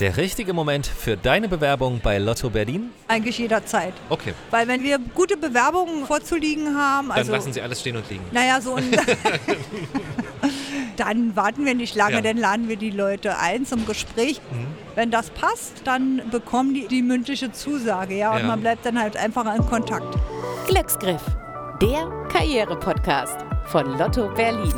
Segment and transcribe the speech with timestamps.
[0.00, 2.90] Der richtige Moment für deine Bewerbung bei Lotto Berlin?
[3.08, 3.92] Eigentlich jederzeit.
[4.08, 4.32] Okay.
[4.50, 8.24] Weil wenn wir gute Bewerbungen vorzuliegen haben, Dann also lassen Sie alles stehen und liegen.
[8.32, 8.84] naja, so ein
[10.96, 12.18] dann warten wir nicht lange, Ja.
[12.20, 12.24] Mhm.
[12.24, 14.40] dann laden wir die Leute ein zum Gespräch.
[14.94, 18.46] Wenn das passt, dann bekommen die die mündliche Zusage, ja, und Ja.
[18.46, 20.16] man bleibt dann halt einfach in Kontakt.
[20.66, 21.22] Glücksgriff,
[21.80, 23.36] der Karriere-Podcast
[23.66, 24.72] von Lotto Berlin.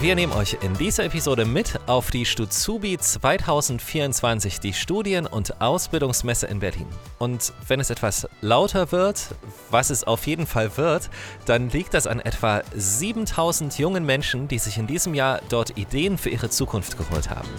[0.00, 6.46] Wir nehmen euch in dieser Episode mit auf die Stuzubi 2024, die Studien- und Ausbildungsmesse
[6.46, 6.86] in Berlin.
[7.18, 9.28] Und wenn es etwas lauter wird,
[9.68, 11.10] was es auf jeden Fall wird,
[11.44, 16.16] dann liegt das an etwa 7000 jungen Menschen, die sich in diesem Jahr dort Ideen
[16.16, 17.50] für ihre Zukunft geholt haben.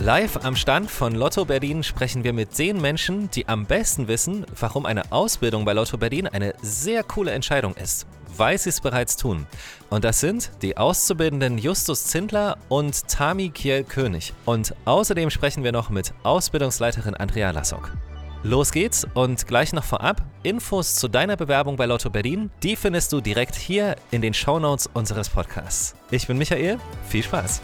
[0.00, 4.44] Live am Stand von Lotto Berlin sprechen wir mit den Menschen, die am besten wissen,
[4.60, 8.06] warum eine Ausbildung bei Lotto Berlin eine sehr coole Entscheidung ist,
[8.38, 9.46] weil sie es bereits tun.
[9.90, 14.32] Und das sind die Auszubildenden Justus Zindler und Tami Kiel-König.
[14.44, 17.92] Und außerdem sprechen wir noch mit Ausbildungsleiterin Andrea Lassock.
[18.42, 23.12] Los geht's und gleich noch vorab, Infos zu deiner Bewerbung bei Lotto Berlin, die findest
[23.12, 25.96] du direkt hier in den Shownotes unseres Podcasts.
[26.12, 26.78] Ich bin Michael,
[27.08, 27.60] viel Spaß!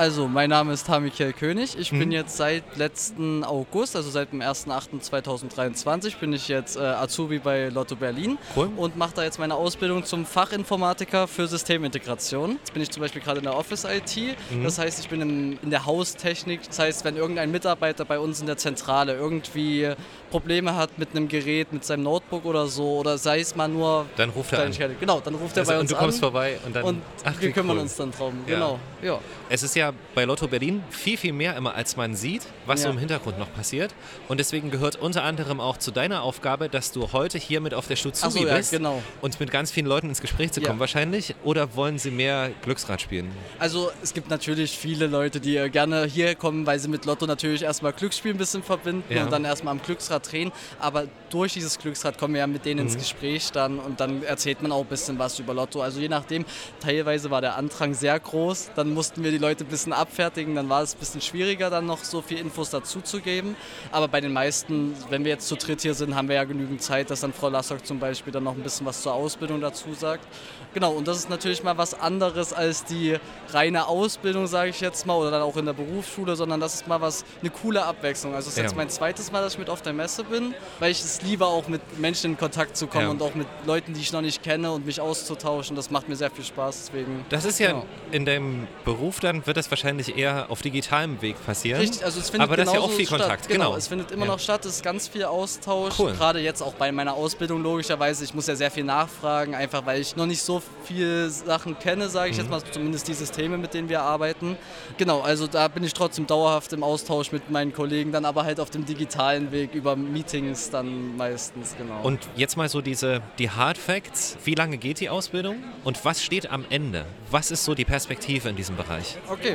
[0.00, 1.76] Also, mein Name ist Michael König.
[1.78, 2.12] Ich bin Mhm.
[2.12, 7.96] jetzt seit letzten August, also seit dem 1.8.2023, bin ich jetzt äh, Azubi bei Lotto
[7.96, 8.70] Berlin Cool.
[8.78, 12.52] und mache da jetzt meine Ausbildung zum Fachinformatiker für Systemintegration.
[12.60, 14.38] Jetzt bin ich zum Beispiel gerade in der Office-IT.
[14.50, 14.64] Mhm.
[14.64, 16.60] Das heißt, ich bin im, in der Haustechnik.
[16.66, 19.92] Das heißt, wenn irgendein Mitarbeiter bei uns in der Zentrale irgendwie
[20.30, 24.06] Probleme hat mit einem Gerät, mit seinem Notebook oder so, oder sei es mal nur
[24.16, 24.72] Dann ruft er an.
[24.98, 26.20] Genau, dann ruft er Also, bei und uns du kommst an.
[26.22, 26.84] vorbei und dann.
[26.84, 27.82] Und Ach, wir kümmern cool.
[27.82, 28.32] uns dann drum.
[28.46, 28.54] Ja.
[28.54, 28.78] Genau.
[29.02, 29.18] Ja.
[29.50, 32.88] Es ist ja bei Lotto Berlin viel, viel mehr immer, als man sieht, was so
[32.88, 32.92] Ja.
[32.92, 33.94] im Hintergrund noch passiert.
[34.28, 37.86] Und deswegen gehört unter anderem auch zu deiner Aufgabe, dass du heute hier mit auf
[37.88, 39.02] der Stuzubi so, ja, bist genau.
[39.20, 40.68] und mit ganz vielen Leuten ins Gespräch zu Ja.
[40.68, 41.34] kommen wahrscheinlich.
[41.44, 43.30] Oder wollen sie mehr Glücksrad spielen?
[43.58, 47.62] Also es gibt natürlich viele Leute, die gerne hier kommen, weil sie mit Lotto natürlich
[47.62, 49.24] erstmal Glücksspiel ein bisschen verbinden Ja.
[49.24, 50.52] und dann erstmal am Glücksrad drehen.
[50.78, 52.98] Aber durch dieses Glücksrad kommen wir ja mit denen ins Mhm.
[52.98, 55.80] Gespräch dann und dann erzählt man auch ein bisschen was über Lotto.
[55.80, 56.44] Also je nachdem,
[56.80, 60.68] teilweise war der Andrang sehr groß, dann mussten wir die Leute ein bisschen abfertigen, dann
[60.68, 63.56] war es ein bisschen schwieriger, dann noch so viel Infos dazu zu geben.
[63.90, 66.82] Aber bei den meisten, wenn wir jetzt zu dritt hier sind, haben wir ja genügend
[66.82, 69.92] Zeit, dass dann Frau Lassock zum Beispiel dann noch ein bisschen was zur Ausbildung dazu
[69.94, 70.26] sagt.
[70.74, 73.16] Genau, und das ist natürlich mal was anderes als die
[73.52, 76.86] reine Ausbildung, sage ich jetzt mal, oder dann auch in der Berufsschule, sondern das ist
[76.88, 78.34] mal was, eine coole Abwechslung.
[78.34, 78.64] Also es ist Ja.
[78.64, 81.44] jetzt mein zweites Mal, dass ich mit auf der Messe bin, weil ich es liebe,
[81.46, 83.10] auch mit Menschen in Kontakt zu kommen Ja.
[83.10, 85.74] und auch mit Leuten, die ich noch nicht kenne und mich auszutauschen.
[85.74, 87.24] Das macht mir sehr viel Spaß, deswegen...
[87.30, 87.86] Das ist ja Genau.
[88.12, 91.80] in deinem Beruf dann, wird das wahrscheinlich eher auf digitalem Weg passieren.
[91.80, 93.20] Richtig, also es findet Aber das ist ja auch viel statt.
[93.20, 93.76] Kontakt, Genau, genau.
[93.76, 94.32] es findet immer Ja.
[94.32, 95.94] noch statt, es ist ganz viel Austausch.
[95.98, 96.12] Cool.
[96.12, 98.24] Gerade jetzt auch bei meiner Ausbildung logischerweise.
[98.24, 102.08] Ich muss ja sehr viel nachfragen, einfach weil ich noch nicht so viel Sachen kenne,
[102.08, 102.42] sage ich Mhm.
[102.42, 104.56] jetzt mal, zumindest die Systeme, mit denen wir arbeiten.
[104.98, 108.60] Genau, also da bin ich trotzdem dauerhaft im Austausch mit meinen Kollegen, dann aber halt
[108.60, 112.00] auf dem digitalen Weg über Meetings dann meistens, genau.
[112.02, 114.36] Und jetzt mal so diese, die Hard Facts.
[114.44, 117.04] Wie lange geht die Ausbildung und was steht am Ende?
[117.30, 119.16] Was ist so die Perspektive in diesem Bereich?
[119.28, 119.49] Okay,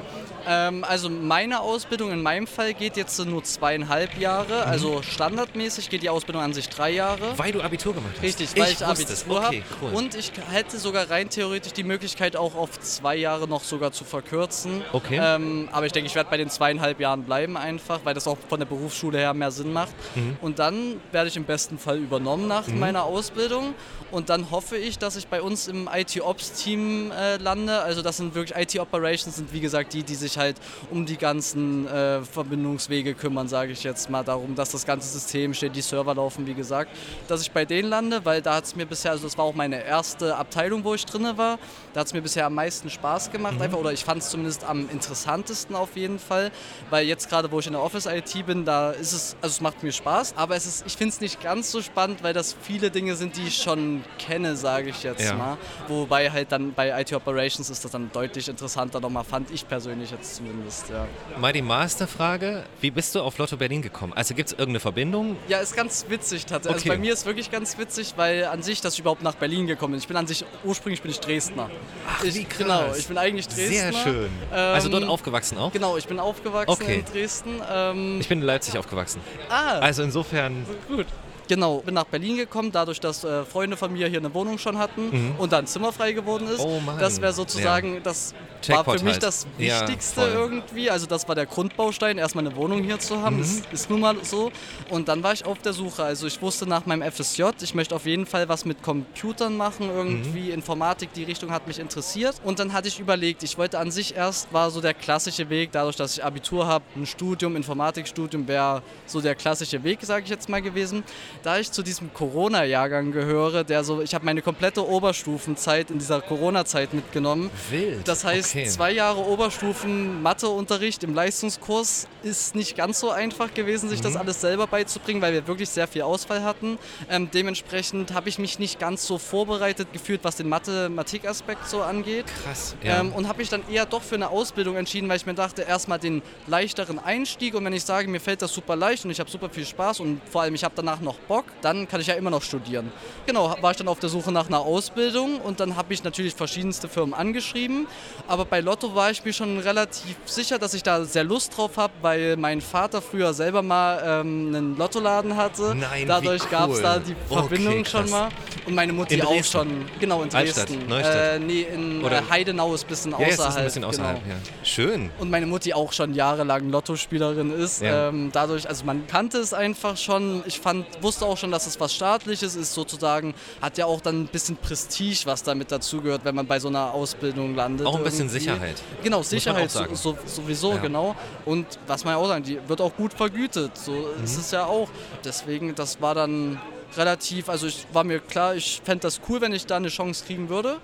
[0.48, 4.64] ähm, also meine Ausbildung in meinem Fall geht jetzt nur zweieinhalb Jahre.
[4.66, 4.72] Mhm.
[4.72, 7.38] Also standardmäßig geht die Ausbildung an sich drei Jahre.
[7.38, 8.24] Weil du Abitur gemacht hast.
[8.24, 8.84] Richtig, weil ich, es.
[8.84, 9.86] Abitur Okay, habe.
[9.94, 9.94] cool.
[9.94, 14.04] Und ich hätte sogar rein theoretisch die Möglichkeit, auch auf zwei Jahre noch sogar zu
[14.04, 14.82] verkürzen.
[14.94, 15.20] Okay.
[15.22, 18.38] Ähm, aber ich denke, ich werde bei den zweieinhalb Jahren bleiben einfach, weil das auch
[18.50, 19.94] von der Berufsschule her mehr Sinn macht.
[20.16, 20.38] Mhm.
[20.42, 23.74] Und dann werde ich im besten Fall übernommen nach meiner Ausbildung.
[24.12, 27.82] Und dann hoffe ich, dass ich bei uns im IT-Ops-Team äh, lande.
[27.82, 30.58] Also das sind wirklich IT-Operations, sind wie gesagt die, die sich halt
[30.90, 35.54] um die ganzen äh, Verbindungswege kümmern, sage ich jetzt mal darum, dass das ganze System
[35.54, 36.90] steht, die Server laufen, wie gesagt,
[37.28, 39.54] dass ich bei denen lande, weil da hat es mir bisher, also das war auch
[39.54, 41.58] meine erste Abteilung, wo ich drinne war,
[41.94, 44.64] da hat es mir bisher am meisten Spaß gemacht, einfach, oder ich fand es zumindest
[44.64, 46.52] am interessantesten auf jeden Fall,
[46.90, 49.84] weil jetzt gerade, wo ich in der Office-IT bin, da ist es, also es macht
[49.84, 52.92] mir Spaß, aber es ist, ich finde es nicht ganz so spannend, weil das viele
[52.92, 55.36] Dinge sind, die ich schon kenne, sage ich jetzt Ja.
[55.36, 55.58] mal,
[55.88, 59.75] wobei halt dann bei IT Operations ist das dann deutlich interessanter nochmal, fand ich persönlich
[59.84, 61.08] jetzt zumindest, ja.
[61.40, 64.14] Mal die Masterfrage, wie bist du auf Lotto Berlin gekommen?
[64.14, 65.36] Also gibt es irgendeine Verbindung?
[65.48, 66.82] Ja, ist ganz witzig tatsächlich.
[66.84, 66.90] Okay.
[66.92, 69.68] Also bei mir ist wirklich ganz witzig, weil an sich, dass ich überhaupt nach Berlin
[69.68, 70.00] gekommen bin.
[70.00, 71.70] Ich bin an sich, ursprünglich bin ich Dresdner.
[72.08, 72.58] Ach, ich, wie krass.
[72.60, 73.68] Genau, ich bin eigentlich Dresdner.
[73.68, 74.30] Sehr schön.
[74.54, 75.72] Ähm, also dort aufgewachsen auch?
[75.72, 77.04] Genau, ich bin aufgewachsen Okay.
[77.06, 77.62] in Dresden.
[77.72, 79.22] Ähm, Ich bin in Leipzig aufgewachsen.
[79.50, 81.06] ah, Also insofern gut.
[81.48, 84.80] Genau, bin nach Berlin gekommen, dadurch, dass äh, Freunde von mir hier eine Wohnung schon
[84.80, 85.36] hatten Mhm.
[85.38, 86.60] und dann Zimmer frei geworden ist.
[86.60, 86.98] Oh Mann.
[86.98, 88.34] Das wäre sozusagen, das
[88.70, 89.24] war Jackpot für mich halt.
[89.24, 90.30] das Ja, Wichtigste voll.
[90.32, 90.90] irgendwie.
[90.90, 93.38] Also das war der Grundbaustein, erstmal eine Wohnung hier zu haben.
[93.38, 93.42] Mhm.
[93.42, 94.52] Das ist nun mal so.
[94.90, 96.04] Und dann war ich auf der Suche.
[96.04, 99.90] Also ich wusste nach meinem FSJ, ich möchte auf jeden Fall was mit Computern machen,
[99.90, 100.54] irgendwie Mhm.
[100.56, 102.36] Informatik, die Richtung hat mich interessiert.
[102.44, 105.72] Und dann hatte ich überlegt, ich wollte an sich erst, war so der klassische Weg,
[105.72, 110.30] dadurch, dass ich Abitur habe, ein Studium, Informatikstudium wäre so der klassische Weg, sage ich
[110.30, 111.04] jetzt mal gewesen.
[111.44, 116.22] Da ich zu diesem Corona-Jahrgang gehöre, der so, ich habe meine komplette Oberstufenzeit in dieser
[116.22, 117.50] Corona-Zeit mitgenommen.
[117.70, 118.08] Wild.
[118.08, 118.70] Das heißt, okay.
[118.70, 124.04] zwei Jahre Oberstufen Matheunterricht im Leistungskurs ist nicht ganz so einfach gewesen, sich Mhm.
[124.04, 126.78] das alles selber beizubringen, weil wir wirklich sehr viel Ausfall hatten.
[127.10, 132.26] Ähm, dementsprechend habe ich mich nicht ganz so vorbereitet gefühlt, was den Mathematikaspekt so angeht.
[132.44, 132.76] Krass.
[132.84, 133.00] Ja.
[133.00, 135.64] Ähm, und habe mich dann eher doch für eine Ausbildung entschieden, weil ich mir dachte,
[135.64, 139.20] erstmal den leichteren Einstieg und wenn ich sage, mir fällt das super leicht und ich
[139.20, 142.08] habe super viel Spaß und vor allem ich habe danach noch Bock, dann kann ich
[142.08, 142.92] ja immer noch studieren.
[143.26, 146.34] Genau, war ich dann auf der Suche nach einer Ausbildung und dann habe ich natürlich
[146.34, 147.88] verschiedenste Firmen angeschrieben,
[148.28, 151.78] aber bei Lotto war ich mir schon relativ sicher, dass ich da sehr Lust drauf
[151.78, 155.76] habe, weil mein Vater früher selber mal ähm, einen Lottoladen hatte.
[155.76, 156.84] Nein, Dadurch gab es cool.
[156.84, 158.12] da die Okay, Verbindung schon krass.
[158.12, 158.30] mal
[158.66, 159.86] und meine Mutti auch schon.
[160.00, 160.88] Genau, in Altstadt, Dresden.
[160.88, 161.16] Neustadt?
[161.36, 163.32] Äh, nee, in Oder- äh, Heidenau ist ein bisschen ja, außerhalb.
[163.40, 164.24] jetzt ist ein bisschen außerhalb.
[164.24, 164.36] Genau.
[164.36, 164.66] Ja.
[164.66, 165.10] Schön.
[165.20, 167.82] Und meine Mutti auch schon jahrelang Lottospielerin ist.
[167.82, 168.10] Ja.
[168.10, 170.44] Ähm, dadurch, also man kannte es einfach schon.
[170.46, 173.34] Ich fand, wusste auch schon, dass es was Staatliches ist, sozusagen.
[173.62, 176.94] Hat ja auch dann ein bisschen Prestige, was damit dazugehört, wenn man bei so einer
[176.94, 177.86] Ausbildung landet.
[177.88, 178.40] Auch ein bisschen irgendwie.
[178.40, 178.84] Sicherheit.
[179.04, 180.78] Genau, Sicherheit so, so, sowieso, Ja.
[180.78, 181.16] genau.
[181.46, 183.78] Und was man ja auch sagen, die wird auch gut vergütet.
[183.78, 184.24] So Mhm.
[184.24, 184.90] ist es ja auch.
[185.24, 186.60] Deswegen, das war dann
[186.98, 190.24] relativ, also ich war mir klar, ich fände das cool, wenn ich da eine Chance
[190.26, 190.78] kriegen würde.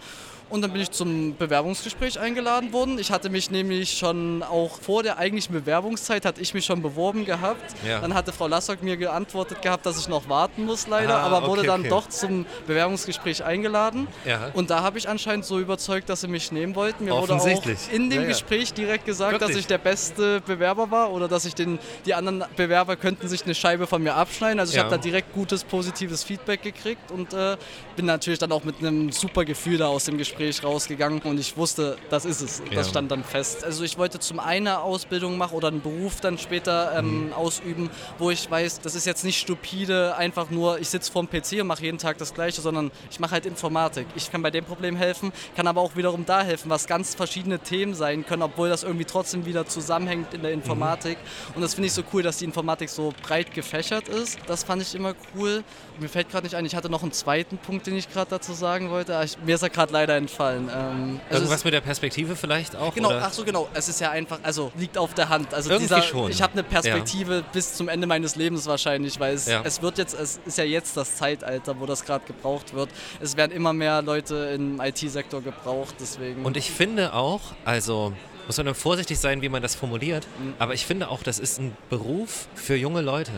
[0.51, 2.99] Und dann bin ich zum Bewerbungsgespräch eingeladen worden.
[2.99, 7.25] Ich hatte mich nämlich schon auch vor der eigentlichen Bewerbungszeit, hatte ich mich schon beworben
[7.25, 7.63] gehabt.
[7.87, 7.99] Ja.
[8.01, 11.47] Dann hatte Frau Lassock mir geantwortet gehabt, dass ich noch warten muss leider, Ah, aber
[11.47, 11.89] wurde okay, dann okay.
[11.89, 14.09] doch zum Bewerbungsgespräch eingeladen.
[14.25, 14.51] Ja.
[14.53, 17.05] Und da habe ich anscheinend so überzeugt, dass sie mich nehmen wollten.
[17.05, 18.27] Mir wurde auch in dem Ja.
[18.27, 19.59] Gespräch direkt gesagt, dass Wirklich?
[19.59, 23.55] ich der beste Bewerber war oder dass ich den, die anderen Bewerber könnten sich eine
[23.55, 24.59] Scheibe von mir abschneiden.
[24.59, 27.55] Also ich habe da direkt gutes, positives Feedback gekriegt und äh,
[27.95, 31.55] bin natürlich dann auch mit einem super Gefühl da aus dem Gespräch rausgegangen und ich
[31.57, 32.61] wusste, das ist es.
[32.73, 32.91] Das Ja.
[32.91, 33.63] stand dann fest.
[33.63, 37.33] Also ich wollte zum einen eine Ausbildung machen oder einen Beruf dann später ähm, Mhm.
[37.33, 41.61] ausüben, wo ich weiß, das ist jetzt nicht stupide, einfach nur, ich sitze vorm PC
[41.61, 44.07] und mache jeden Tag das Gleiche, sondern ich mache halt Informatik.
[44.15, 47.59] Ich kann bei dem Problem helfen, kann aber auch wiederum da helfen, was ganz verschiedene
[47.59, 51.17] Themen sein können, obwohl das irgendwie trotzdem wieder zusammenhängt in der Informatik.
[51.55, 54.39] Und das finde ich so cool, dass die Informatik so breit gefächert ist.
[54.47, 55.63] Das fand ich immer cool.
[55.99, 58.53] Mir fällt gerade nicht ein, ich hatte noch einen zweiten Punkt, den ich gerade dazu
[58.53, 59.15] sagen wollte.
[59.15, 60.30] aber Ich, mir ist er gerade leider entfallen.
[60.39, 62.93] Ähm, also Irgendwas mit der Perspektive vielleicht auch?
[62.93, 63.23] Genau, oder?
[63.25, 63.67] ach so genau.
[63.73, 65.53] Es ist ja einfach, also liegt auf der Hand.
[65.53, 66.31] Also Irgendwie dieser, schon.
[66.31, 69.61] ich habe eine Perspektive bis zum Ende meines Lebens wahrscheinlich, weil es, Ja.
[69.63, 72.89] es wird jetzt, es ist ja jetzt das Zeitalter, wo das gerade gebraucht wird.
[73.19, 76.43] Es werden immer mehr Leute im IT-Sektor gebraucht, deswegen.
[76.45, 78.13] Und ich finde auch, also
[78.47, 80.53] muss man dann vorsichtig sein, wie man das formuliert, Mhm.
[80.59, 83.31] aber ich finde auch, das ist ein Beruf für junge Leute.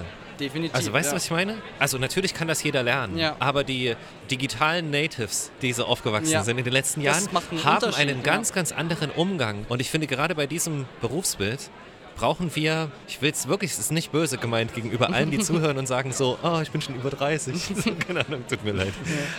[0.43, 0.75] Definitiv.
[0.75, 1.11] Also weißt ja.
[1.11, 1.57] du, was ich meine?
[1.79, 3.35] Also natürlich kann das jeder lernen, Ja.
[3.39, 3.95] aber die
[4.29, 6.43] digitalen Natives, die so aufgewachsen Ja.
[6.43, 8.23] sind in den letzten Jahren, einen haben einen ja.
[8.23, 9.65] ganz, ganz anderen Umgang.
[9.69, 11.69] Und ich finde gerade bei diesem Berufsbild
[12.15, 15.77] brauchen wir, ich will es wirklich, es ist nicht böse gemeint gegenüber allen, die zuhören
[15.77, 17.54] und sagen so, oh, ich bin schon über 30.
[18.07, 18.94] Keine Ahnung, tut mir leid.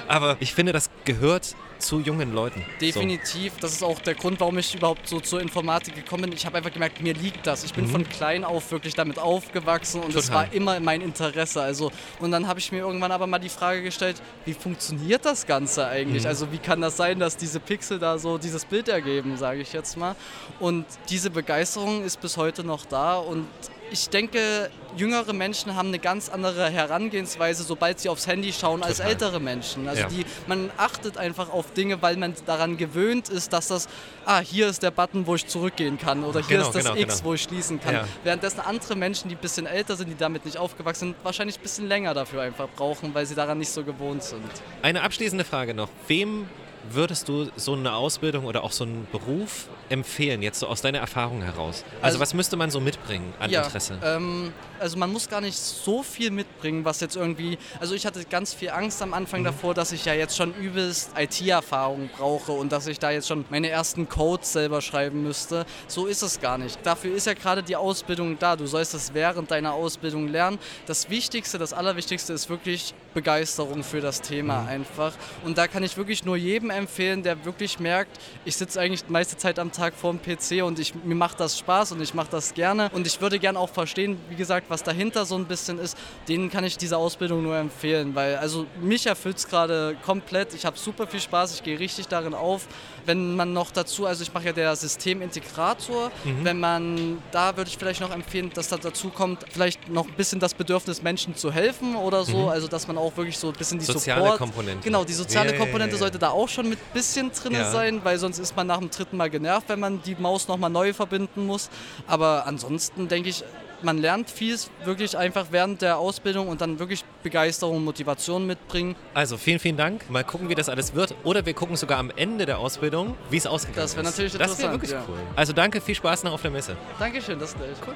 [0.09, 2.65] Aber ich finde, das gehört zu jungen Leuten.
[2.81, 3.53] Definitiv.
[3.61, 6.32] Das ist auch der Grund, warum ich überhaupt so zur Informatik gekommen bin.
[6.32, 7.65] Ich habe einfach gemerkt, mir liegt das.
[7.65, 10.35] Ich bin von klein auf wirklich damit aufgewachsen und es Mhm.
[10.35, 11.61] War immer mein Interesse.
[11.61, 15.47] Also, und dann habe ich mir irgendwann aber mal die Frage gestellt, wie funktioniert das
[15.47, 16.23] Ganze eigentlich?
[16.23, 16.29] Mhm.
[16.29, 19.73] Also wie kann das sein, dass diese Pixel da so dieses Bild ergeben, sage ich
[19.73, 20.16] jetzt mal.
[20.61, 23.47] Und diese Begeisterung ist bis heute noch da und
[23.90, 28.97] ich denke, jüngere Menschen haben eine ganz andere Herangehensweise, sobald sie aufs Handy schauen, als
[28.97, 29.12] Total.
[29.12, 29.87] ältere Menschen.
[29.87, 30.09] Also Ja.
[30.09, 33.88] die, man achtet einfach auf Dinge, weil man daran gewöhnt ist, dass das,
[34.25, 36.97] ah, hier ist der Button, wo ich zurückgehen kann oder hier Genau, ist das genau,
[36.97, 37.28] X, genau.
[37.28, 37.94] wo ich schließen kann.
[37.94, 38.04] Ja.
[38.25, 41.62] Währenddessen andere Menschen, die ein bisschen älter sind, die damit nicht aufgewachsen sind, wahrscheinlich ein
[41.62, 44.42] bisschen länger dafür einfach brauchen, weil sie daran nicht so gewohnt sind.
[44.83, 45.90] Eine abschließende Frage noch.
[46.09, 46.49] Wem
[46.91, 50.99] würdest du so eine Ausbildung oder auch so einen Beruf empfehlen, jetzt so aus deiner
[50.99, 51.85] Erfahrung heraus?
[52.00, 53.99] Also, Also- was müsste man so mitbringen an Interesse?
[54.03, 57.59] Ähm, also man muss gar nicht so viel mitbringen, was jetzt irgendwie.
[57.81, 59.45] Also ich hatte ganz viel Angst am Anfang Mhm.
[59.47, 63.45] davor, dass ich ja jetzt schon übelst IT-Erfahrung brauche und dass ich da jetzt schon
[63.50, 65.67] meine ersten Codes selber schreiben müsste.
[65.88, 66.79] So ist es gar nicht.
[66.85, 68.57] Dafür ist ja gerade die Ausbildung da.
[68.57, 70.59] Du sollst es während deiner Ausbildung lernen.
[70.87, 74.69] Das Wichtigste, das Allerwichtigste ist wirklich Begeisterung für das Thema Mhm.
[74.69, 75.12] einfach.
[75.45, 79.12] Und da kann ich wirklich nur jedem empfehlen, der wirklich merkt, ich sitze eigentlich die
[79.12, 82.14] meiste Zeit am Tag vor dem PC und ich, mir macht das Spaß und ich
[82.14, 82.90] mache das gerne.
[82.93, 85.97] Und ich würde gerne auch verstehen, wie gesagt, was dahinter so ein bisschen ist.
[86.28, 90.54] Denen kann ich diese Ausbildung nur empfehlen, weil also mich erfüllt es gerade komplett.
[90.54, 92.66] Ich habe super viel Spaß, ich gehe richtig darin auf.
[93.07, 96.45] Wenn man noch dazu, also ich mache ja der Systemintegrator, mhm.
[96.45, 100.14] wenn man, da würde ich vielleicht noch empfehlen, dass da dazu kommt, vielleicht noch ein
[100.14, 102.49] bisschen das Bedürfnis Menschen zu helfen oder so, mhm.
[102.49, 104.85] also dass man auch wirklich so ein bisschen die soziale Support, Komponente.
[104.85, 107.56] Genau, die soziale ja, Komponente ja, ja, sollte da auch schon mit ein bisschen drin
[107.73, 110.71] sein, weil sonst ist man nach dem dritten Mal genervt, wenn man die Maus nochmal
[110.71, 111.71] neu verbinden muss.
[112.06, 113.44] Aber ansonsten denke ich,
[113.83, 118.97] man lernt viel wirklich einfach während der Ausbildung und dann wirklich Begeisterung und Motivation mitbringen.
[119.12, 120.09] Also vielen, vielen Dank.
[120.11, 121.14] Mal gucken, wie das alles wird.
[121.25, 123.92] Oder wir gucken sogar am Ende der Ausbildung, wie es ausgegangen ist.
[123.92, 124.59] Das wäre natürlich interessant.
[124.59, 125.04] Das wäre wirklich ja.
[125.09, 125.18] cool.
[125.37, 126.76] Also danke, viel Spaß noch auf der Messe.
[126.99, 127.76] Dankeschön, das ist gleich.
[127.87, 127.94] Cool.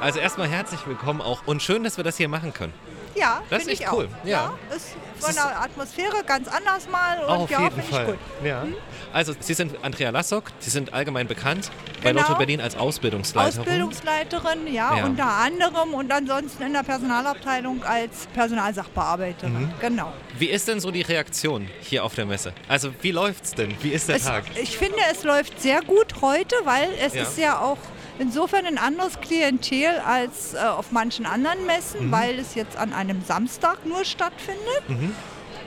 [0.00, 2.72] Also erstmal herzlich willkommen auch und schön, dass wir das hier machen können.
[3.14, 4.08] Ja, das ist echt ich cool.
[4.08, 4.26] Auch.
[4.26, 4.54] Ja.
[4.70, 4.76] ja.
[4.76, 8.16] ist von der Atmosphäre ganz anders mal und auf ja, jeden Fall.
[8.42, 8.62] Ja.
[8.62, 8.74] Hm?
[9.12, 11.70] Also Sie sind Andrea Lassock, Sie sind allgemein bekannt
[12.02, 12.22] bei genau.
[12.22, 13.60] Lotto Berlin als Ausbildungsleiterin.
[13.60, 19.64] Ausbildungsleiterin, ja, ja, unter anderem und ansonsten in der Personalabteilung als Personalsachbearbeiterin.
[19.64, 19.72] Mhm.
[19.80, 20.14] Genau.
[20.38, 22.54] Wie ist denn so die Reaktion hier auf der Messe?
[22.68, 23.74] Also wie läuft es denn?
[23.82, 24.44] Wie ist der es, Tag?
[24.62, 27.78] Ich finde, es läuft sehr gut heute, weil es ist ja auch
[28.18, 32.12] insofern ein anderes Klientel als äh, auf manchen anderen Messen, mhm.
[32.12, 34.88] weil es jetzt an einem Samstag nur stattfindet.
[34.88, 35.14] Mhm.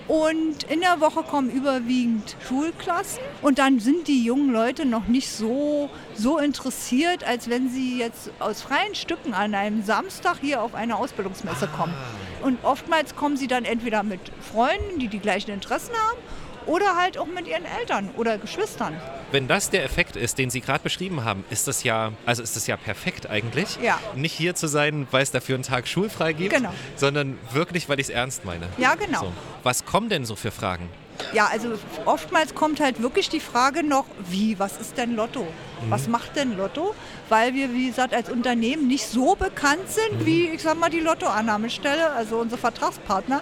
[0.08, 3.20] Und in der Woche kommen überwiegend Schulklassen.
[3.42, 8.30] Und dann sind die jungen Leute noch nicht so, so interessiert, als wenn sie jetzt
[8.40, 11.94] aus freien Stücken an einem Samstag hier auf eine Ausbildungsmesse kommen.
[11.94, 12.46] Ah.
[12.46, 16.18] Und oftmals kommen sie dann entweder mit Freunden, die die gleichen Interessen haben,
[16.66, 19.00] oder halt auch mit ihren Eltern oder Geschwistern.
[19.32, 22.56] Wenn das der Effekt ist, den Sie gerade beschrieben haben, ist das ja, also ist
[22.56, 23.78] das ja perfekt eigentlich.
[23.82, 24.00] Ja.
[24.16, 26.74] Nicht hier zu sein, weil es dafür einen Tag schulfrei gibt, genau.
[26.96, 28.68] sondern wirklich, weil ich es ernst meine.
[28.78, 29.22] Ja, genau.
[29.22, 29.34] So.
[29.64, 30.90] Was kommen denn so für Fragen?
[31.32, 31.74] Ja, also
[32.06, 35.42] oftmals kommt halt wirklich die Frage noch, wie, was ist denn Lotto?
[35.42, 35.92] Mhm.
[35.92, 36.94] Was macht denn Lotto?
[37.30, 40.26] Weil wir, wie gesagt, als Unternehmen nicht so bekannt sind mhm.
[40.26, 43.42] wie, ich sag mal, die Lottoannahmestelle, also unsere Vertragspartner.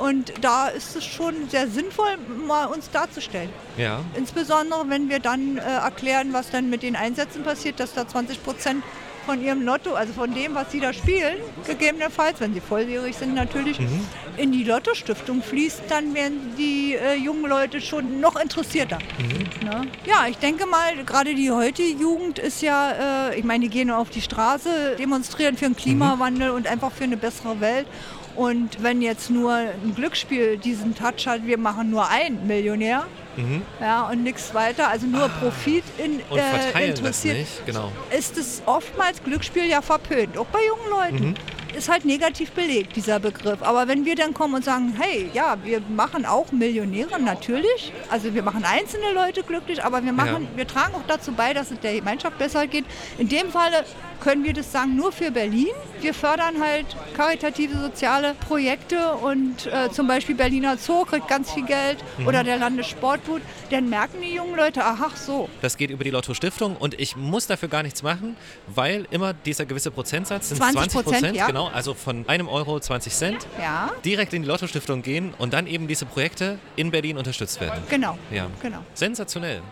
[0.00, 2.16] Und da ist es schon sehr sinnvoll,
[2.46, 3.50] mal uns darzustellen.
[3.76, 4.00] Ja.
[4.14, 8.42] Insbesondere, wenn wir dann äh, erklären, was dann mit den Einsätzen passiert, dass da 20
[8.42, 8.82] Prozent
[9.26, 13.34] von ihrem Lotto, also von dem, was sie da spielen, gegebenenfalls, wenn sie volljährig sind
[13.34, 14.06] natürlich, mhm.
[14.38, 18.98] in die Lotto-Stiftung fließt, dann werden die äh, jungen Leute schon noch interessierter.
[19.18, 19.68] Mhm.
[19.68, 19.82] Ne?
[20.06, 23.90] Ja, ich denke mal, gerade die heutige Jugend ist ja, äh, ich meine, die gehen
[23.90, 26.56] auf die Straße, demonstrieren für den Klimawandel mhm.
[26.56, 27.86] und einfach für eine bessere Welt.
[28.40, 33.06] Und wenn jetzt nur ein Glücksspiel diesen Touch hat, wir machen nur einen Millionär
[33.36, 33.60] mhm.
[33.82, 35.28] ja, und nichts weiter, also nur ah.
[35.28, 37.92] Profit in, äh, interessiert, genau.
[38.16, 41.28] ist es oftmals Glücksspiel ja verpönt, auch bei jungen Leuten.
[41.28, 41.34] Mhm
[41.74, 43.62] ist halt negativ belegt, dieser Begriff.
[43.62, 47.92] Aber wenn wir dann kommen und sagen, hey, ja, wir machen auch Millionäre, natürlich.
[48.10, 50.56] Also wir machen einzelne Leute glücklich, aber wir, machen, ja.
[50.56, 52.84] wir tragen auch dazu bei, dass es der Gemeinschaft besser geht.
[53.18, 53.84] In dem Falle
[54.20, 55.68] können wir das sagen nur für Berlin.
[56.00, 56.86] Wir fördern halt
[57.16, 62.26] karitative soziale Projekte und äh, zum Beispiel Berliner Zoo kriegt ganz viel Geld mhm.
[62.26, 63.42] oder der Landessportbund.
[63.70, 65.48] Dann merken die jungen Leute, ach so.
[65.62, 68.36] Das geht über die Lotto Stiftung und ich muss dafür gar nichts machen,
[68.66, 71.46] weil immer dieser gewisse Prozentsatz sind 20 Prozent, ja.
[71.64, 73.90] Genau, also von einem Euro 20 Cent ja.
[74.04, 77.82] direkt in die Lotto Stiftung gehen und dann eben diese Projekte in Berlin unterstützt werden.
[77.88, 78.18] Genau.
[78.30, 78.46] Ja.
[78.62, 78.78] genau.
[78.94, 79.62] Sensationell.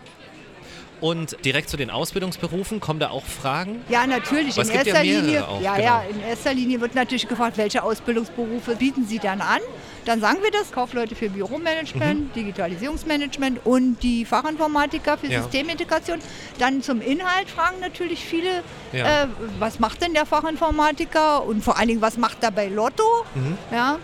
[1.01, 3.81] Und direkt zu den Ausbildungsberufen kommen da auch Fragen?
[3.89, 4.57] Ja, natürlich.
[4.57, 5.85] in erster ja Linie, auch, ja, genau.
[5.85, 9.59] ja, in erster Linie wird natürlich gefragt, welche Ausbildungsberufe bieten Sie dann an?
[10.05, 12.33] Dann sagen wir das, Kaufleute für Büromanagement, mhm.
[12.33, 15.41] Digitalisierungsmanagement und die Fachinformatiker für ja.
[15.43, 16.19] Systemintegration.
[16.57, 19.23] Dann zum Inhalt fragen natürlich viele, ja.
[19.23, 19.27] äh,
[19.59, 23.03] was macht denn der Fachinformatiker und vor allen Dingen, was macht er bei Lotto?
[23.35, 23.57] Mhm.
[23.71, 23.99] Ja.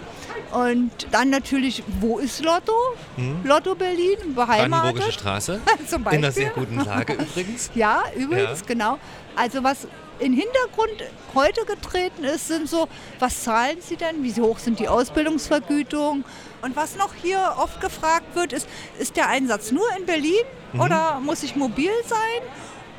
[0.51, 2.74] Und dann natürlich, wo ist Lotto?
[3.15, 3.42] Hm.
[3.44, 4.72] Lotto Berlin, beheimatet.
[4.72, 5.62] Brandenburgische Straße.
[5.88, 6.20] Zum Beispiel.
[6.20, 7.72] In einer sehr guten Lage übrigens.
[7.75, 8.65] ja, übrigens, ja.
[8.65, 9.00] genau.
[9.36, 9.88] Also was
[10.20, 12.88] in Hintergrund heute getreten ist, sind so,
[13.20, 14.24] was zahlen Sie denn?
[14.24, 16.24] Wie hoch sind die Ausbildungsvergütungen?
[16.62, 20.34] Und was noch hier oft gefragt wird, ist, ist der Einsatz nur in Berlin
[20.74, 20.82] mhm.
[20.82, 22.42] oder muss ich mobil sein?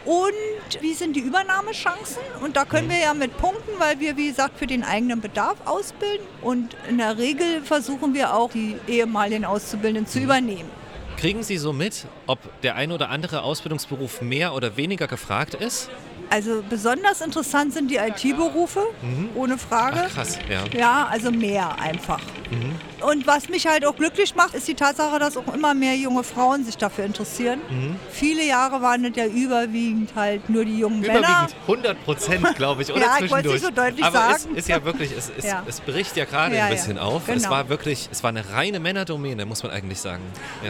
[0.06, 2.22] Und wie sind die Übernahmechancen?
[2.40, 5.56] Und da können wir ja mit punkten, weil wir, wie gesagt, für den eigenen Bedarf
[5.64, 6.24] ausbilden.
[6.42, 10.24] Und in der Regel versuchen wir auch, die ehemaligen Auszubildenden zu mhm.
[10.24, 10.70] übernehmen.
[11.16, 15.90] Kriegen Sie so mit, ob der ein oder andere Ausbildungsberuf mehr oder weniger gefragt ist?
[16.28, 19.30] Also besonders interessant sind die IT-Berufe, mhm.
[19.34, 20.04] ohne Frage.
[20.06, 20.64] Ach, krass, ja.
[20.76, 22.20] Ja, also mehr einfach.
[22.50, 22.74] Mhm.
[23.02, 26.22] Und was mich halt auch glücklich macht, ist die Tatsache, dass auch immer mehr junge
[26.24, 27.60] Frauen sich dafür interessieren.
[27.68, 27.96] Mhm.
[28.10, 31.18] Viele Jahre waren es ja überwiegend halt nur die jungen Männer.
[31.18, 33.56] Überwiegend 100 Prozent, glaube ich, oder Ja, ich wollte zwischendurch.
[33.56, 34.50] es nicht so deutlich Aber sagen.
[34.52, 35.62] es ist ja wirklich, es, es, Ja.
[35.66, 37.28] es bricht ja gerade Ja, ein bisschen auf.
[37.28, 37.54] Es Genau.
[37.54, 40.22] war wirklich, es war eine reine Männerdomäne, muss man eigentlich sagen.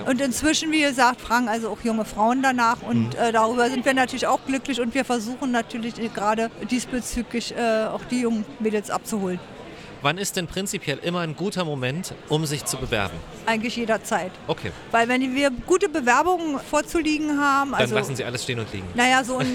[0.06, 3.20] Und inzwischen, wie gesagt, fragen also auch junge Frauen danach und Mhm.
[3.20, 7.84] äh, darüber sind wir natürlich auch glücklich und wir versuchen natürlich äh, gerade diesbezüglich äh,
[7.86, 9.38] auch die jungen Mädels abzuholen.
[10.02, 13.14] Wann ist denn prinzipiell immer ein guter Moment, um sich zu bewerben?
[13.46, 14.30] Eigentlich jederzeit.
[14.46, 18.72] Okay, Weil wenn wir gute Bewerbungen vorzuliegen haben, dann also lassen Sie alles stehen und
[18.72, 18.86] liegen.
[18.94, 19.48] naja, so ein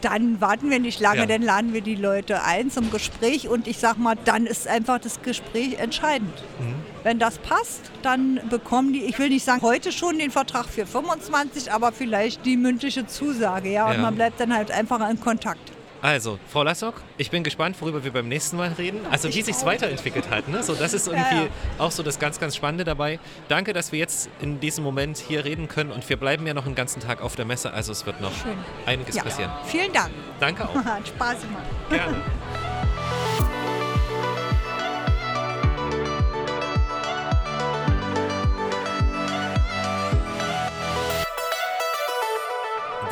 [0.00, 1.26] dann warten wir nicht lange, Ja.
[1.26, 4.98] dann laden wir die Leute ein zum Gespräch und ich sag mal, dann ist einfach
[4.98, 6.32] das Gespräch entscheidend.
[6.58, 6.74] Mhm.
[7.04, 10.86] Wenn das passt, dann bekommen die, ich will nicht sagen heute schon den Vertrag für
[10.86, 13.98] 25, aber vielleicht die mündliche Zusage, ja, und Ja.
[14.00, 15.71] man bleibt dann halt einfach in Kontakt.
[16.02, 18.98] Also, Frau Lassock, ich bin gespannt, worüber wir beim nächsten Mal reden.
[19.08, 20.48] Also, wie sich weiterentwickelt hat.
[20.48, 20.64] Ne?
[20.64, 21.48] So, das ist irgendwie ja.
[21.78, 23.20] auch so das ganz, ganz Spannende dabei.
[23.48, 26.66] Danke, dass wir jetzt in diesem Moment hier reden können und wir bleiben ja noch
[26.66, 27.72] einen ganzen Tag auf der Messe.
[27.72, 28.58] Also, es wird noch Schön.
[28.84, 29.22] einiges Ja.
[29.22, 29.52] passieren.
[29.66, 30.10] Vielen Dank.
[30.40, 30.74] Danke auch.
[30.74, 31.66] Hat Spaß gemacht.
[31.88, 32.16] Gerne.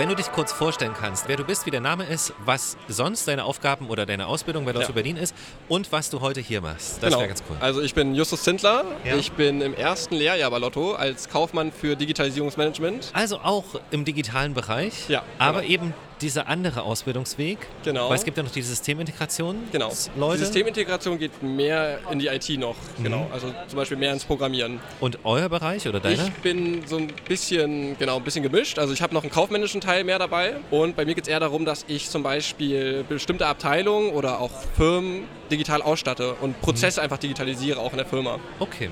[0.01, 3.29] Wenn du dich kurz vorstellen kannst, wer du bist, wie der Name ist, was sonst
[3.29, 4.93] deine Aufgaben oder deine Ausbildung bei Lotto Ja.
[4.93, 5.35] Berlin ist
[5.69, 7.03] und was du heute hier machst.
[7.03, 7.19] Das genau.
[7.19, 7.59] wäre ganz cool.
[7.61, 8.87] Also ich bin Justus Zindler.
[9.05, 9.17] Ja.
[9.17, 13.11] Ich bin im ersten Lehrjahr bei Lotto als Kaufmann für Digitalisierungsmanagement.
[13.13, 15.71] Also auch im digitalen Bereich, Ja, aber genau.
[15.75, 17.59] eben dieser andere Ausbildungsweg.
[17.85, 18.11] Genau.
[18.11, 19.57] Weil es gibt ja noch die Systemintegration.
[19.73, 19.93] Genau.
[20.17, 20.39] Leute.
[20.39, 22.77] Die Systemintegration geht mehr in die IT noch.
[22.99, 23.05] Mhm.
[23.05, 23.27] Genau.
[23.33, 24.81] Also zum Beispiel mehr ins Programmieren.
[25.01, 26.27] Und euer Bereich oder deiner?
[26.27, 28.79] Ich bin so ein bisschen, genau, ein bisschen gemischt.
[28.79, 30.57] Also ich habe noch einen kaufmännischen Teil mehr dabei.
[30.71, 34.51] Und bei mir geht es eher darum, dass ich zum Beispiel bestimmte Abteilungen oder auch
[34.77, 38.39] Firmen digital ausstatte und Prozesse einfach digitalisiere, auch in der Firma.
[38.59, 38.89] Okay.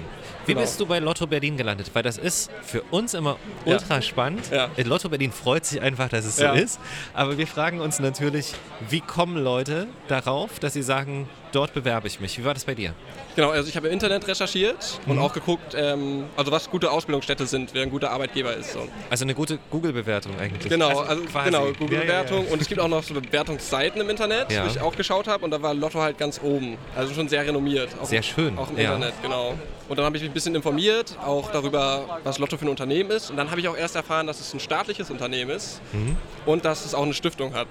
[0.46, 0.60] Wie Genau.
[0.62, 1.90] bist du bei Lotto Berlin gelandet?
[1.92, 3.72] Weil das ist für uns immer Ja.
[3.74, 4.50] ultra spannend.
[4.50, 4.68] Ja.
[4.84, 6.54] Lotto Berlin freut sich einfach, dass es Ja.
[6.54, 6.80] so ist.
[7.14, 8.54] Aber wir fragen uns natürlich,
[8.88, 12.38] wie kommen Leute darauf, dass sie sagen, dort bewerbe ich mich?
[12.38, 12.92] Wie war das bei dir?
[13.36, 15.12] Genau, also ich habe im Internet recherchiert Mhm.
[15.12, 18.72] und auch geguckt, ähm, also was gute Ausbildungsstätte sind, wer ein guter Arbeitgeber ist.
[18.72, 18.88] So.
[19.10, 20.68] Also eine gute Google-Bewertung eigentlich.
[20.68, 21.46] Genau, also, quasi.
[21.50, 22.38] genau, Ja, Google-Bewertung.
[22.40, 22.52] ja, ja.
[22.52, 24.64] Und es gibt auch noch so Bewertungsseiten im Internet, Ja.
[24.64, 26.76] wo ich auch geschaut habe und da war Lotto halt ganz oben.
[26.96, 27.90] Also schon sehr renommiert.
[28.00, 28.94] Auch, Sehr schön, Auch im ja.
[28.94, 29.54] Internet, genau.
[29.88, 33.10] Und dann habe ich mich ein bisschen informiert, auch darüber, was Lotto für ein Unternehmen
[33.10, 33.30] ist.
[33.30, 36.16] Und dann habe ich auch erst erfahren, dass es ein staatliches Unternehmen ist Mhm.
[36.44, 37.68] und dass es auch eine Stiftung hat.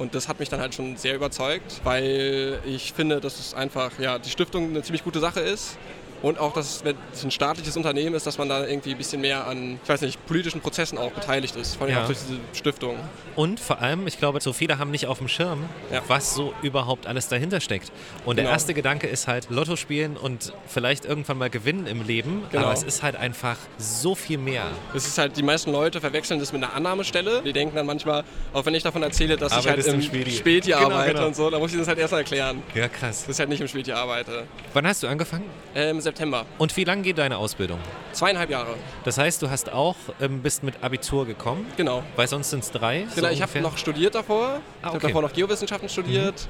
[0.00, 3.98] Und das hat mich dann halt schon sehr überzeugt, weil ich finde, dass es einfach,
[3.98, 5.76] ja, die Stiftung eine ziemlich gute Sache ist.
[6.22, 8.98] Und auch, dass es, wenn es ein staatliches Unternehmen ist, dass man da irgendwie ein
[8.98, 11.76] bisschen mehr an, ich weiß nicht, politischen Prozessen auch beteiligt ist.
[11.76, 12.02] Vor allem Ja.
[12.02, 12.96] auch durch diese Stiftung.
[13.36, 16.02] Und vor allem, ich glaube, so viele haben nicht auf dem Schirm, Ja.
[16.08, 17.90] was so überhaupt alles dahinter steckt.
[18.26, 18.52] Und der Genau.
[18.54, 22.42] erste Gedanke ist halt Lotto spielen und vielleicht irgendwann mal gewinnen im Leben.
[22.52, 22.64] Genau.
[22.64, 24.64] Aber es ist halt einfach so viel mehr.
[24.94, 27.42] Es ist halt, die meisten Leute verwechseln das mit einer Annahmestelle.
[27.42, 30.30] Die denken dann manchmal, auch wenn ich davon erzähle, dass ich halt im im Späti.
[30.32, 31.26] Späti Genau, arbeite genau.
[31.28, 33.24] und so, dann muss ich das halt erst mal erklären, Ja, krass.
[33.26, 34.44] dass ich halt nicht im Späti arbeite.
[34.74, 35.44] Wann hast du angefangen?
[35.74, 36.44] Äh, Im September.
[36.58, 37.78] Und wie lange geht deine Ausbildung?
[38.12, 38.74] Zweieinhalb Jahre.
[39.04, 42.02] Das heißt, du hast auch, ähm, bist mit Abitur gekommen, Genau.
[42.16, 43.06] weil sonst sind es drei.
[43.08, 44.56] so Genau, ich habe noch studiert davor.
[44.80, 45.06] Ich Ah, habe okay.
[45.06, 45.08] Mhm.
[45.10, 46.48] davor noch Geowissenschaften studiert.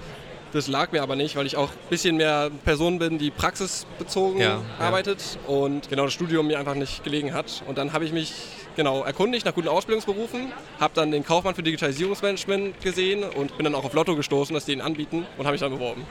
[0.53, 4.41] Das lag mir aber nicht, weil ich auch ein bisschen mehr Person bin, die praxisbezogen
[4.41, 4.61] Ja, ja.
[4.85, 7.63] arbeitet und genau das Studium mir einfach nicht gelegen hat.
[7.69, 8.33] Und dann habe ich mich
[8.75, 13.77] genau erkundigt nach guten Ausbildungsberufen, habe dann den Kaufmann für Digitalisierungsmanagement gesehen und bin dann
[13.77, 16.05] auch auf Lotto gestoßen, dass die ihn anbieten und habe mich dann beworben.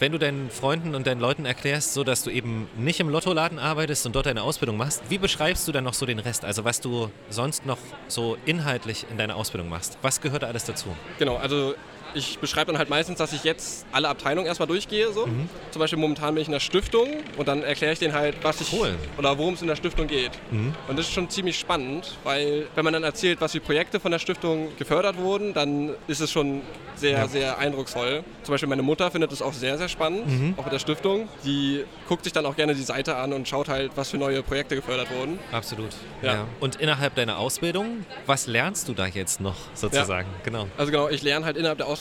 [0.00, 3.58] Wenn du deinen Freunden und deinen Leuten erklärst, so dass du eben nicht im Lottoladen
[3.58, 6.42] arbeitest und dort deine Ausbildung machst, wie beschreibst du dann noch so den Rest?
[6.42, 7.76] Also was du sonst noch
[8.08, 9.98] so inhaltlich in deiner Ausbildung machst?
[10.00, 10.88] Was gehört da alles dazu?
[11.18, 11.74] Genau, also
[12.14, 15.12] ich beschreibe dann halt meistens, dass ich jetzt alle Abteilungen erstmal durchgehe.
[15.12, 15.26] So.
[15.26, 15.48] Mhm.
[15.70, 18.60] Zum Beispiel momentan bin ich in der Stiftung und dann erkläre ich denen halt, was
[18.60, 18.94] ich Cool.
[19.18, 20.32] oder worum es in der Stiftung geht.
[20.50, 20.74] Mhm.
[20.88, 24.10] Und das ist schon ziemlich spannend, weil wenn man dann erzählt, was für Projekte von
[24.10, 26.62] der Stiftung gefördert wurden, dann ist es schon
[26.96, 27.28] sehr, Ja.
[27.28, 28.24] sehr eindrucksvoll.
[28.42, 30.54] Zum Beispiel meine Mutter findet es auch sehr, sehr spannend, Mhm.
[30.58, 31.28] auch mit der Stiftung.
[31.44, 34.42] Die guckt sich dann auch gerne die Seite an und schaut halt, was für neue
[34.42, 35.38] Projekte gefördert wurden.
[35.52, 35.90] Absolut.
[36.22, 36.32] Ja.
[36.34, 36.46] Ja.
[36.60, 40.28] Und innerhalb deiner Ausbildung, was lernst du da jetzt noch sozusagen?
[40.44, 40.66] Genau.
[40.76, 41.99] Also genau, ich lerne halt innerhalb der Ausbildung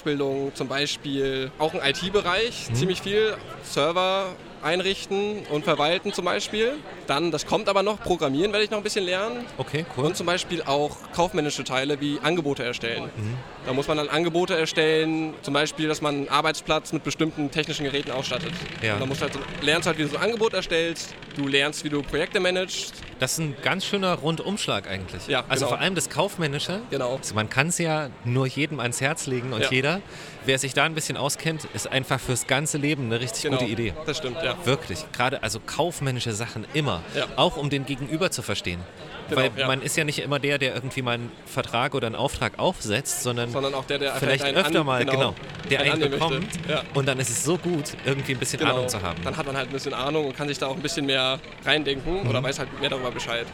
[0.53, 3.35] zum Beispiel auch im IT-Bereich ziemlich viel.
[3.63, 6.73] Server einrichten und verwalten zum Beispiel.
[7.07, 9.45] Dann, das kommt aber noch, Programmieren werde ich noch ein bisschen lernen.
[9.57, 10.05] Okay, cool.
[10.05, 13.09] Und zum Beispiel auch kaufmännische Teile wie Angebote erstellen.
[13.65, 17.83] Da muss man dann Angebote erstellen, zum Beispiel, dass man einen Arbeitsplatz mit bestimmten technischen
[17.85, 18.53] Geräten ausstattet.
[18.81, 18.93] Ja.
[18.95, 21.83] Und da musst du halt, lernst halt, wie du so ein Angebot erstellst, du lernst,
[21.83, 22.93] wie du Projekte managst.
[23.19, 25.27] Das ist ein ganz schöner Rundumschlag eigentlich.
[25.27, 25.75] Ja, also genau.
[25.75, 26.81] vor allem das Kaufmännische.
[26.89, 27.17] Genau.
[27.17, 29.69] Also man kann es ja nur jedem ans Herz legen und Ja.
[29.71, 30.01] jeder,
[30.45, 33.57] wer sich da ein bisschen auskennt, ist einfach fürs ganze Leben eine richtig Genau.
[33.57, 33.93] gute Idee.
[34.05, 34.48] Das stimmt, ja.
[34.49, 34.65] Ja.
[34.65, 35.05] Wirklich.
[35.11, 37.01] Gerade also kaufmännische Sachen immer.
[37.15, 37.25] Ja.
[37.35, 38.79] Auch um den Gegenüber zu verstehen.
[39.29, 42.15] Genau, Weil man ist ja nicht immer der, der irgendwie mal einen Vertrag oder einen
[42.15, 45.35] Auftrag aufsetzt, sondern, Sondern auch der, der vielleicht öfter an- mal, genau,
[45.69, 46.47] der einen einen bekommt.
[46.95, 48.73] Und dann ist es so gut, irgendwie ein bisschen Genau.
[48.75, 49.23] Ahnung zu haben.
[49.23, 51.39] Dann hat man halt ein bisschen Ahnung und kann sich da auch ein bisschen mehr
[51.63, 52.29] reindenken Mhm.
[52.29, 53.45] oder weiß halt mehr darüber Bescheid.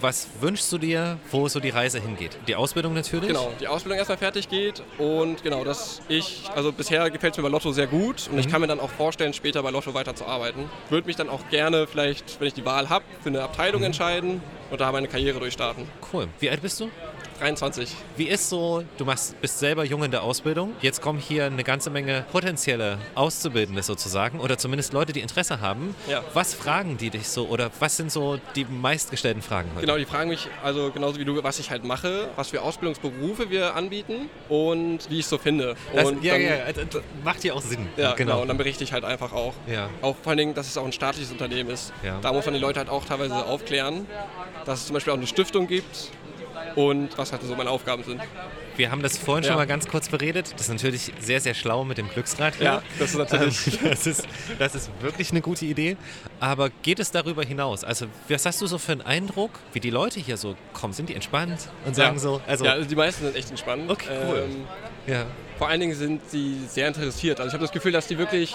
[0.00, 2.38] Was wünschst du dir, wo so die Reise hingeht?
[2.46, 3.28] Die Ausbildung natürlich?
[3.28, 7.42] Genau, die Ausbildung erstmal fertig geht und genau, dass ich, also bisher gefällt es mir
[7.42, 10.70] bei Lotto sehr gut und ich kann mir dann auch vorstellen, später bei Lotto weiterzuarbeiten.
[10.88, 14.40] Würde mich dann auch gerne vielleicht, wenn ich die Wahl habe, für eine Abteilung entscheiden
[14.70, 15.88] und da meine Karriere durchstarten.
[16.12, 16.28] Cool.
[16.38, 16.90] Wie alt bist du?
[17.38, 17.94] 23.
[18.16, 21.64] Wie ist so, du machst, bist selber jung in der Ausbildung, jetzt kommen hier eine
[21.64, 25.94] ganze Menge potenzielle Auszubildende sozusagen oder zumindest Leute, die Interesse haben.
[26.08, 26.24] Ja.
[26.34, 29.86] Was fragen die dich so oder was sind so die meistgestellten Fragen heute?
[29.86, 33.50] Genau, die fragen mich also genauso wie du, was ich halt mache, was für Ausbildungsberufe
[33.50, 35.76] wir anbieten und wie ich es so finde.
[35.94, 37.88] Das, ja, dann, ja, ja, das macht ja auch Sinn.
[37.96, 38.42] Ja, genau.
[38.42, 39.54] Und dann berichte ich halt einfach auch.
[39.66, 39.88] Ja.
[40.02, 41.92] Auch vor allen Dingen, dass es auch ein staatliches Unternehmen ist.
[42.02, 42.18] Ja.
[42.20, 44.06] Da muss man die Leute halt auch teilweise aufklären,
[44.64, 46.10] dass es zum Beispiel auch eine Stiftung gibt
[46.76, 48.20] und was halt so meine Aufgaben sind.
[48.76, 49.48] Wir haben das vorhin Ja.
[49.50, 50.52] schon mal ganz kurz beredet.
[50.52, 52.54] Das ist natürlich sehr, sehr schlau mit dem Glücksrad.
[52.56, 52.64] hier.
[52.64, 53.78] Ja, das ist natürlich.
[53.82, 54.26] Ähm, das, ist,
[54.58, 55.96] das ist wirklich eine gute Idee.
[56.40, 57.84] Aber geht es darüber hinaus?
[57.84, 60.92] Also, was hast du so für einen Eindruck, wie die Leute hier so kommen?
[60.92, 62.20] Sind die entspannt und sagen ja.
[62.20, 62.40] so?
[62.46, 63.90] Also, ja, also die meisten sind echt entspannt.
[63.90, 64.44] Okay, cool.
[64.48, 64.64] Ähm,
[65.12, 65.24] ja.
[65.58, 67.40] vor allen Dingen sind sie sehr interessiert.
[67.40, 68.54] Also ich habe das Gefühl, dass die wirklich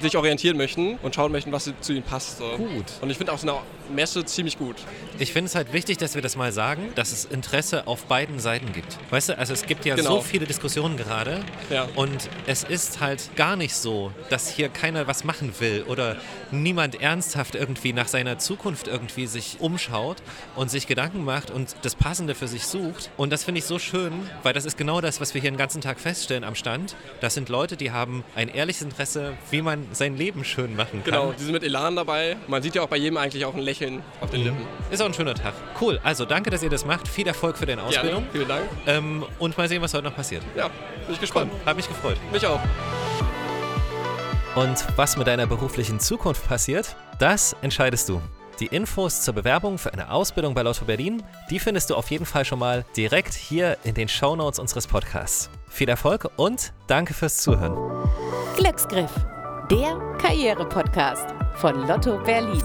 [0.00, 2.38] sich orientieren möchten und schauen möchten, was zu ihnen passt.
[2.38, 2.48] So.
[2.56, 2.84] Gut.
[3.00, 3.58] Und ich finde auch so eine
[3.94, 4.76] Messe ziemlich gut.
[5.18, 8.38] Ich finde es halt wichtig, dass wir das mal sagen, dass es Interesse auf beiden
[8.38, 8.98] Seiten gibt.
[9.10, 10.16] Weißt du, also es gibt ja Genau.
[10.16, 11.88] so viele Diskussionen gerade Ja.
[11.96, 16.16] und es ist halt gar nicht so, dass hier keiner was machen will oder
[16.52, 20.18] niemand ernsthaft irgendwie nach seiner Zukunft irgendwie sich umschaut
[20.56, 23.10] und sich Gedanken macht und das Passende für sich sucht.
[23.16, 25.56] Und das finde ich so schön, weil das ist genau das, was wir hier den
[25.58, 26.94] ganzen Tag feststellen am Stand.
[27.20, 31.12] Das sind Leute, die haben ein ehrliches Interesse, wie man sein Leben schön machen kann.
[31.12, 32.36] Genau, die sind mit Elan dabei.
[32.46, 34.32] Man sieht ja auch bei jedem eigentlich auch ein Lächeln auf Mhm.
[34.34, 34.66] den Lippen.
[34.90, 35.54] Ist auch ein schöner Tag.
[35.80, 37.08] Cool, also danke, dass ihr das macht.
[37.08, 38.24] Viel Erfolg für deine Ausbildung.
[38.24, 38.32] Gerne.
[38.32, 38.62] Vielen Dank.
[38.86, 40.42] Ähm, und mal sehen, was heute noch passiert.
[40.56, 40.68] Ja,
[41.06, 41.50] bin ich gespannt.
[41.66, 42.16] Hat mich gefreut.
[42.32, 42.60] Mich auch.
[44.56, 48.20] Und was mit deiner beruflichen Zukunft passiert, das entscheidest du.
[48.58, 52.26] Die Infos zur Bewerbung für eine Ausbildung bei Lotto Berlin, die findest du auf jeden
[52.26, 55.48] Fall schon mal direkt hier in den Shownotes unseres Podcasts.
[55.68, 57.74] Viel Erfolg und danke fürs Zuhören.
[58.56, 59.10] Glücksgriff,
[59.70, 62.62] der Karriere-Podcast von Lotto Berlin.